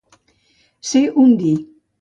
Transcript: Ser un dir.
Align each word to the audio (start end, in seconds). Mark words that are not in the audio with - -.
Ser 0.93 1.03
un 1.27 1.37
dir. 1.45 1.55